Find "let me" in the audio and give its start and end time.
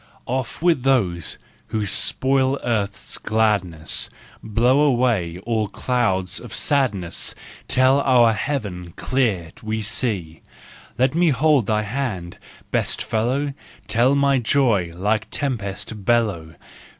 10.97-11.29